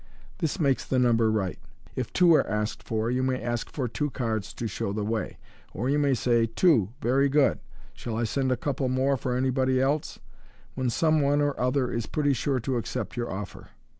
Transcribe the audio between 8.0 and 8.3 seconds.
I